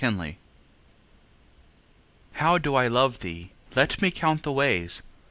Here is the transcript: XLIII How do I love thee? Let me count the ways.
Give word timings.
XLIII 0.03 0.39
How 2.31 2.57
do 2.57 2.73
I 2.73 2.87
love 2.87 3.19
thee? 3.19 3.51
Let 3.75 4.01
me 4.01 4.09
count 4.09 4.41
the 4.41 4.51
ways. 4.51 5.03